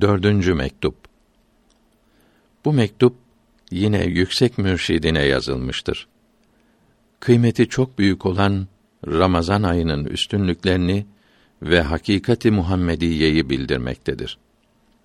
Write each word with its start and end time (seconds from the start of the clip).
Dördüncü 0.00 0.54
mektup. 0.54 0.96
Bu 2.64 2.72
mektup 2.72 3.16
yine 3.70 4.04
yüksek 4.04 4.58
mürşidine 4.58 5.22
yazılmıştır. 5.22 6.08
Kıymeti 7.20 7.68
çok 7.68 7.98
büyük 7.98 8.26
olan 8.26 8.66
Ramazan 9.06 9.62
ayının 9.62 10.04
üstünlüklerini 10.04 11.06
ve 11.62 11.80
hakikati 11.80 12.50
Muhammediyeyi 12.50 13.50
bildirmektedir. 13.50 14.38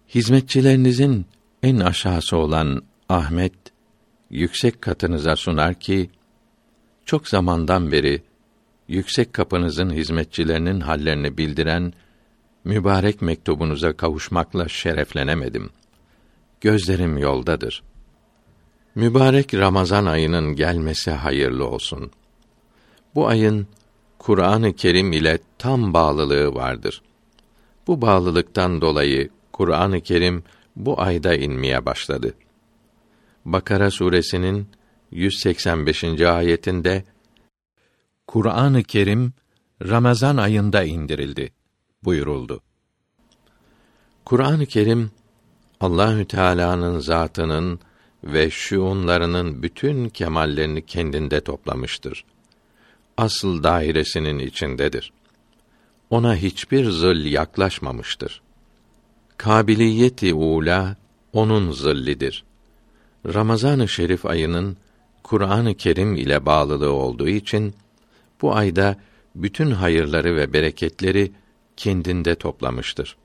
Hizmetçilerinizin 0.09 1.25
en 1.63 1.79
aşağısı 1.79 2.37
olan 2.37 2.81
Ahmet 3.09 3.53
yüksek 4.29 4.81
katınıza 4.81 5.35
sunar 5.35 5.73
ki 5.73 6.09
çok 7.05 7.27
zamandan 7.27 7.91
beri 7.91 8.21
yüksek 8.87 9.33
kapınızın 9.33 9.89
hizmetçilerinin 9.89 10.79
hallerini 10.79 11.37
bildiren 11.37 11.93
mübarek 12.63 13.21
mektubunuza 13.21 13.97
kavuşmakla 13.97 14.67
şereflenemedim. 14.67 15.69
Gözlerim 16.61 17.17
yoldadır. 17.17 17.83
Mübarek 18.95 19.53
Ramazan 19.53 20.05
ayının 20.05 20.55
gelmesi 20.55 21.11
hayırlı 21.11 21.67
olsun. 21.67 22.11
Bu 23.15 23.27
ayın 23.27 23.67
Kur'an-ı 24.19 24.73
Kerim 24.73 25.13
ile 25.13 25.39
tam 25.57 25.93
bağlılığı 25.93 26.55
vardır. 26.55 27.01
Bu 27.87 28.01
bağlılıktan 28.01 28.81
dolayı 28.81 29.29
Kur'an-ı 29.51 30.01
Kerim 30.01 30.43
bu 30.75 31.01
ayda 31.01 31.35
inmeye 31.35 31.85
başladı. 31.85 32.33
Bakara 33.45 33.91
suresinin 33.91 34.67
185. 35.11 36.03
ayetinde 36.21 37.03
Kur'an-ı 38.27 38.83
Kerim 38.83 39.33
Ramazan 39.81 40.37
ayında 40.37 40.83
indirildi 40.83 41.51
buyuruldu. 42.03 42.61
Kur'an-ı 44.25 44.65
Kerim 44.65 45.11
Allahü 45.79 46.25
Teala'nın 46.25 46.99
zatının 46.99 47.79
ve 48.23 48.49
şuunlarının 48.49 49.63
bütün 49.63 50.09
kemallerini 50.09 50.85
kendinde 50.85 51.41
toplamıştır. 51.41 52.25
Asıl 53.17 53.63
dairesinin 53.63 54.39
içindedir. 54.39 55.13
Ona 56.09 56.35
hiçbir 56.35 56.89
zıl 56.89 57.25
yaklaşmamıştır. 57.25 58.41
Kabiliyeti 59.37 60.33
ula 60.33 60.95
onun 61.33 61.71
zillidir. 61.71 62.43
Ramazan-ı 63.25 63.87
Şerif 63.87 64.25
ayının 64.25 64.77
Kur'an-ı 65.23 65.75
Kerim 65.75 66.15
ile 66.15 66.45
bağlılığı 66.45 66.91
olduğu 66.91 67.27
için 67.27 67.73
bu 68.41 68.55
ayda 68.55 68.97
bütün 69.35 69.71
hayırları 69.71 70.35
ve 70.35 70.53
bereketleri 70.53 71.31
kendinde 71.81 72.35
toplamıştır. 72.35 73.15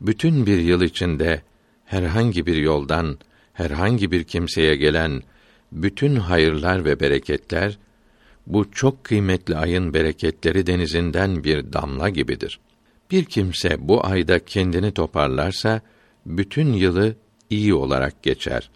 Bütün 0.00 0.46
bir 0.46 0.58
yıl 0.58 0.82
içinde 0.82 1.42
herhangi 1.84 2.46
bir 2.46 2.56
yoldan 2.56 3.18
herhangi 3.52 4.10
bir 4.10 4.24
kimseye 4.24 4.76
gelen 4.76 5.22
bütün 5.72 6.16
hayırlar 6.16 6.84
ve 6.84 7.00
bereketler 7.00 7.78
bu 8.46 8.70
çok 8.70 9.04
kıymetli 9.04 9.56
ayın 9.56 9.94
bereketleri 9.94 10.66
denizinden 10.66 11.44
bir 11.44 11.72
damla 11.72 12.08
gibidir. 12.08 12.60
Bir 13.10 13.24
kimse 13.24 13.88
bu 13.88 14.06
ayda 14.06 14.44
kendini 14.44 14.92
toparlarsa 14.92 15.80
bütün 16.26 16.72
yılı 16.72 17.16
iyi 17.50 17.74
olarak 17.74 18.22
geçer. 18.22 18.70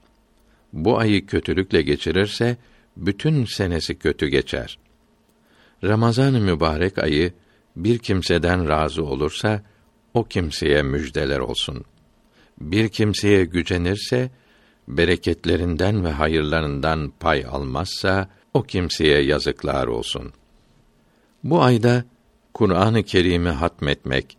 Bu 0.73 0.98
ayı 0.98 1.27
kötülükle 1.27 1.83
geçirirse 1.83 2.57
bütün 2.97 3.45
senesi 3.45 3.98
kötü 3.98 4.29
geçer. 4.29 4.79
Ramazan-ı 5.85 6.41
mübarek 6.41 6.98
ayı 6.98 7.33
bir 7.77 7.98
kimseden 7.98 8.69
razı 8.69 9.05
olursa 9.05 9.62
o 10.15 10.25
kimseye 10.25 10.83
müjdeler 10.83 11.39
olsun. 11.39 11.84
Bir 12.61 12.89
kimseye 12.89 13.45
gücenirse 13.45 14.31
bereketlerinden 14.89 16.05
ve 16.05 16.11
hayırlarından 16.11 17.12
pay 17.20 17.45
almazsa 17.51 18.29
o 18.55 18.62
kimseye 18.62 19.23
yazıklar 19.23 19.86
olsun. 19.86 20.33
Bu 21.45 21.63
ayda 21.63 22.05
Kur'an-ı 22.55 23.02
Kerim'i 23.02 23.48
hatmetmek, 23.48 24.39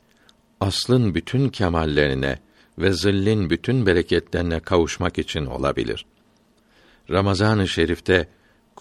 aslın 0.60 1.16
bütün 1.16 1.50
kemallerine 1.50 2.40
ve 2.80 2.94
zillin 2.94 3.50
bütün 3.50 3.86
bereketlerine 3.86 4.60
kavuşmak 4.60 5.20
için 5.20 5.46
olabilir. 5.46 6.06
Ramazan-ı 7.10 7.68
Şerif'te 7.68 8.28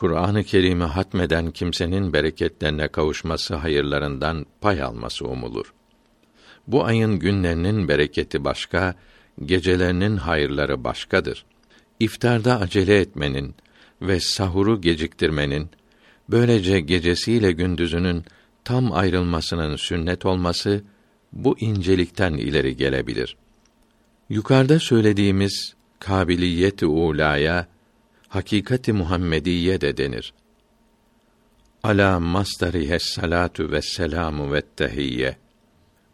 Kur'an-ı 0.02 0.44
Kerim'i 0.44 0.84
hatmeden 0.84 1.50
kimsenin 1.50 2.12
bereketlerine 2.12 2.88
kavuşması 2.88 3.54
hayırlarından 3.54 4.46
pay 4.60 4.82
alması 4.82 5.28
umulur. 5.28 5.72
Bu 6.66 6.84
ayın 6.84 7.18
günlerinin 7.18 7.88
bereketi 7.88 8.44
başka, 8.44 8.94
gecelerinin 9.44 10.16
hayırları 10.16 10.84
başkadır. 10.84 11.44
İftarda 12.00 12.60
acele 12.60 13.00
etmenin 13.00 13.54
ve 14.00 14.20
sahuru 14.20 14.80
geciktirmenin, 14.80 15.70
böylece 16.28 16.80
gecesiyle 16.80 17.52
gündüzünün 17.52 18.24
tam 18.64 18.92
ayrılmasının 18.92 19.76
sünnet 19.76 20.26
olması 20.26 20.84
bu 21.32 21.58
incelikten 21.58 22.34
ileri 22.34 22.76
gelebilir. 22.76 23.36
Yukarıda 24.28 24.78
söylediğimiz 24.78 25.74
kabiliyet-i 25.98 26.86
ulaya 26.86 27.71
hakikati 28.32 28.92
Muhammediye 28.92 29.80
de 29.80 29.96
denir. 29.96 30.34
Ala 31.82 32.20
mastarihe 32.20 32.98
salatu 32.98 33.70
ve 33.70 33.82
selamu 33.82 34.52
ve 34.52 34.62
tehiyye. 34.76 35.36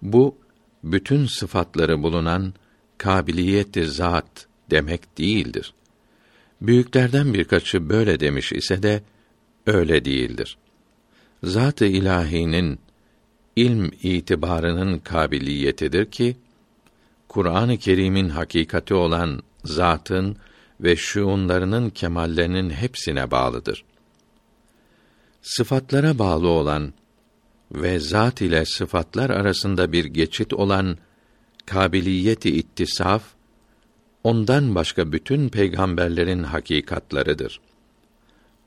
Bu 0.03 0.39
bütün 0.84 1.27
sıfatları 1.27 2.03
bulunan 2.03 2.55
kabiliyeti 2.99 3.87
zat 3.87 4.47
demek 4.71 5.19
değildir. 5.19 5.75
Büyüklerden 6.61 7.34
birkaçı 7.34 7.89
böyle 7.89 8.21
demiş 8.21 8.53
ise 8.53 8.83
de 8.83 9.03
öyle 9.67 10.05
değildir. 10.05 10.59
Zat-ı 11.43 11.87
ilahinin 11.87 12.79
ilm 13.56 13.91
itibarının 14.03 14.99
kabiliyetidir 14.99 16.11
ki 16.11 16.37
Kur'an-ı 17.29 17.77
Kerim'in 17.77 18.29
hakikati 18.29 18.95
olan 18.95 19.43
zatın 19.65 20.37
ve 20.81 20.97
şuunlarının 20.97 21.91
kemallerinin 21.91 22.71
hepsine 22.71 23.31
bağlıdır. 23.31 23.84
Sıfatlara 25.43 26.19
bağlı 26.19 26.49
olan 26.49 26.93
ve 27.72 28.00
zat 28.00 28.41
ile 28.41 28.65
sıfatlar 28.65 29.31
arasında 29.31 29.93
bir 29.93 30.05
geçit 30.05 30.53
olan 30.53 30.99
kabiliyeti 31.67 32.56
ittisaf 32.56 33.22
ondan 34.25 34.75
başka 34.75 35.12
bütün 35.12 35.49
peygamberlerin 35.49 36.43
hakikatlarıdır. 36.43 37.61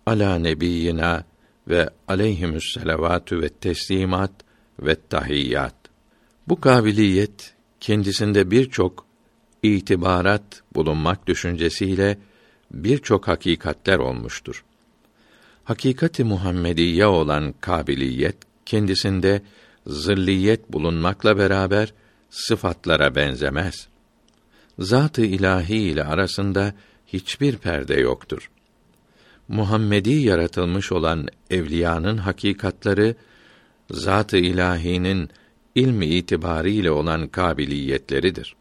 Ala 0.05 0.35
nebiyina 0.35 1.23
ve 1.67 1.89
aleyhimüs 2.07 2.73
selavatü 2.73 3.41
ve 3.41 3.49
teslimat 3.49 4.31
ve 4.79 4.95
tahiyyat. 5.09 5.75
Bu 6.47 6.61
kabiliyet 6.61 7.53
kendisinde 7.79 8.51
birçok 8.51 9.05
itibarat 9.63 10.63
bulunmak 10.75 11.27
düşüncesiyle 11.27 12.17
birçok 12.71 13.27
hakikatler 13.27 13.97
olmuştur. 13.99 14.63
Hakikati 15.63 16.23
Muhammediye 16.23 17.05
olan 17.05 17.53
kabiliyet 17.61 18.35
kendisinde 18.65 19.41
zırliyet 19.87 20.73
bulunmakla 20.73 21.37
beraber 21.37 21.93
sıfatlara 22.29 23.15
benzemez. 23.15 23.87
Zat-ı 24.79 25.21
ilahi 25.21 25.75
ile 25.75 26.03
arasında 26.03 26.73
hiçbir 27.07 27.57
perde 27.57 27.95
yoktur. 27.99 28.49
Muhammedi 29.47 30.13
yaratılmış 30.13 30.91
olan 30.91 31.27
evliyanın 31.49 32.17
hakikatları 32.17 33.15
zat-ı 33.91 34.37
ilahinin 34.37 35.29
ilmi 35.75 36.05
itibariyle 36.05 36.91
olan 36.91 37.27
kabiliyetleridir. 37.27 38.55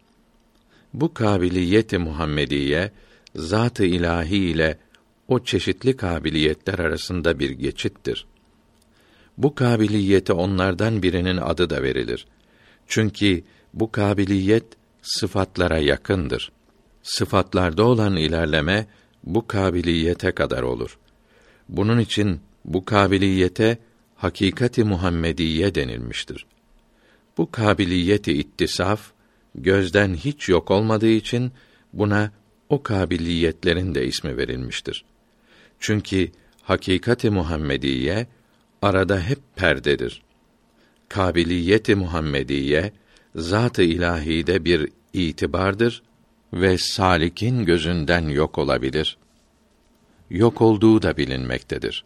Bu 0.94 1.14
kabiliyeti 1.14 1.98
Muhammediye 1.98 2.90
zat-ı 3.34 3.84
ilahi 3.84 4.36
ile 4.36 4.78
o 5.28 5.44
çeşitli 5.44 5.96
kabiliyetler 5.96 6.78
arasında 6.78 7.38
bir 7.38 7.50
geçittir. 7.50 8.26
Bu 9.38 9.54
kabiliyete 9.54 10.32
onlardan 10.32 11.02
birinin 11.02 11.36
adı 11.36 11.70
da 11.70 11.82
verilir. 11.82 12.26
Çünkü 12.86 13.42
bu 13.74 13.92
kabiliyet 13.92 14.64
sıfatlara 15.02 15.78
yakındır. 15.78 16.52
Sıfatlarda 17.02 17.84
olan 17.84 18.16
ilerleme 18.16 18.86
bu 19.24 19.46
kabiliyete 19.46 20.32
kadar 20.32 20.62
olur. 20.62 20.98
Bunun 21.68 21.98
için 21.98 22.40
bu 22.64 22.84
kabiliyete 22.84 23.78
hakikati 24.16 24.84
Muhammediye 24.84 25.74
denilmiştir. 25.74 26.46
Bu 27.38 27.50
kabiliyeti 27.50 28.32
ittisaf 28.32 29.12
gözden 29.54 30.14
hiç 30.14 30.48
yok 30.48 30.70
olmadığı 30.70 31.08
için 31.08 31.52
buna 31.92 32.32
o 32.68 32.82
kabiliyetlerin 32.82 33.94
de 33.94 34.06
ismi 34.06 34.36
verilmiştir. 34.36 35.04
Çünkü 35.80 36.30
hakikati 36.62 37.30
Muhammediye 37.30 38.26
arada 38.82 39.20
hep 39.20 39.38
perdedir. 39.56 40.22
Kabiliyeti 41.08 41.94
Muhammediye 41.94 42.92
zat-ı 43.34 43.82
ilahide 43.82 44.64
bir 44.64 44.88
itibardır 45.12 46.02
ve 46.52 46.78
salikin 46.78 47.64
gözünden 47.64 48.28
yok 48.28 48.58
olabilir. 48.58 49.18
Yok 50.30 50.60
olduğu 50.60 51.02
da 51.02 51.16
bilinmektedir. 51.16 52.04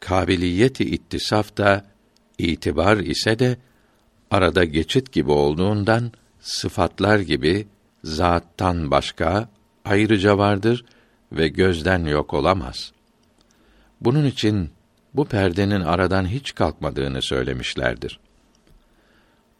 Kabiliyeti 0.00 0.84
ittisaf 0.84 1.56
da 1.56 1.84
itibar 2.38 2.96
ise 2.96 3.38
de 3.38 3.56
arada 4.30 4.64
geçit 4.64 5.12
gibi 5.12 5.30
olduğundan 5.30 6.12
sıfatlar 6.44 7.18
gibi 7.18 7.66
zattan 8.04 8.90
başka 8.90 9.48
ayrıca 9.84 10.38
vardır 10.38 10.84
ve 11.32 11.48
gözden 11.48 12.04
yok 12.04 12.34
olamaz. 12.34 12.92
Bunun 14.00 14.24
için 14.24 14.70
bu 15.14 15.24
perdenin 15.24 15.80
aradan 15.80 16.26
hiç 16.26 16.54
kalkmadığını 16.54 17.22
söylemişlerdir. 17.22 18.20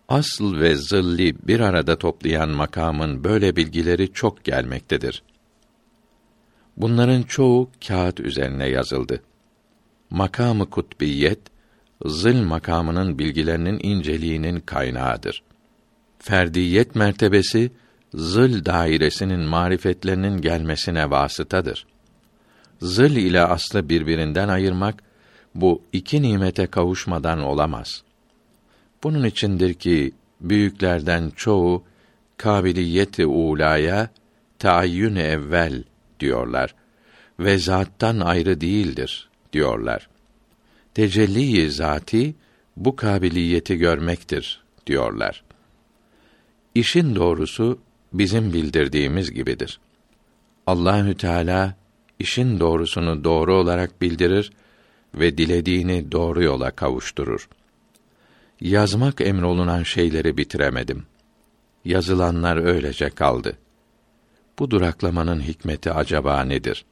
Asıl 0.08 0.60
ve 0.60 0.76
zilli 0.76 1.48
bir 1.48 1.60
arada 1.60 1.98
toplayan 1.98 2.48
makamın 2.48 3.24
böyle 3.24 3.56
bilgileri 3.56 4.12
çok 4.12 4.44
gelmektedir. 4.44 5.22
Bunların 6.76 7.22
çoğu 7.22 7.70
kağıt 7.88 8.20
üzerine 8.20 8.68
yazıldı. 8.68 9.22
Makamı 10.10 10.70
kutbiyet, 10.70 11.40
zil 12.06 12.42
makamının 12.42 13.18
bilgilerinin 13.18 13.78
inceliğinin 13.82 14.60
kaynağıdır. 14.60 15.42
Ferdiyet 16.24 16.94
mertebesi, 16.94 17.72
zil 18.14 18.64
dairesinin 18.64 19.40
marifetlerinin 19.40 20.40
gelmesine 20.40 21.10
vasıtadır. 21.10 21.86
Zil 22.82 23.16
ile 23.16 23.40
aslı 23.40 23.88
birbirinden 23.88 24.48
ayırmak, 24.48 25.02
bu 25.54 25.82
iki 25.92 26.22
nimete 26.22 26.66
kavuşmadan 26.66 27.42
olamaz. 27.42 28.02
Bunun 29.02 29.24
içindir 29.24 29.74
ki 29.74 30.12
büyüklerden 30.40 31.32
çoğu 31.36 31.84
kabiliyeti 32.36 33.26
ulaya 33.26 34.08
taayyün 34.58 35.16
evvel 35.16 35.84
diyorlar 36.20 36.74
ve 37.40 37.58
zattan 37.58 38.20
ayrı 38.20 38.60
değildir 38.60 39.28
diyorlar. 39.52 40.08
Tecelli-i 40.94 41.70
zati 41.70 42.34
bu 42.76 42.96
kabiliyeti 42.96 43.76
görmektir 43.76 44.62
diyorlar. 44.86 45.43
İşin 46.74 47.14
doğrusu 47.14 47.78
bizim 48.12 48.52
bildirdiğimiz 48.52 49.30
gibidir. 49.30 49.80
Allahü 50.66 51.16
Teala 51.16 51.74
işin 52.18 52.60
doğrusunu 52.60 53.24
doğru 53.24 53.54
olarak 53.54 54.02
bildirir 54.02 54.52
ve 55.14 55.38
dilediğini 55.38 56.12
doğru 56.12 56.42
yola 56.42 56.70
kavuşturur. 56.70 57.48
Yazmak 58.60 59.20
emrolunan 59.20 59.82
şeyleri 59.82 60.36
bitiremedim. 60.36 61.06
Yazılanlar 61.84 62.56
öylece 62.56 63.10
kaldı. 63.10 63.58
Bu 64.58 64.70
duraklamanın 64.70 65.40
hikmeti 65.40 65.92
acaba 65.92 66.44
nedir? 66.44 66.84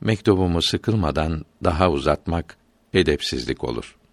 Mektubumu 0.00 0.62
sıkılmadan 0.62 1.44
daha 1.64 1.90
uzatmak 1.90 2.56
edepsizlik 2.94 3.64
olur.'' 3.64 4.03